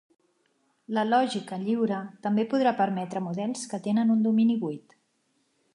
La 0.97 1.03
lògica 1.09 1.59
lliure 1.65 1.99
també 2.25 2.47
podrà 2.55 2.75
permetre 2.81 3.23
models 3.27 3.69
que 3.75 3.83
tenen 3.89 4.15
un 4.17 4.29
domini 4.31 4.57
buit. 4.65 5.01